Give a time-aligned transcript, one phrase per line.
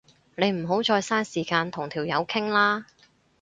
[0.35, 2.87] 你唔好再嘥時間同條友傾啦